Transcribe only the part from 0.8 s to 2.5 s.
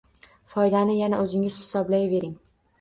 yana o‘zingiz hisoblayvering!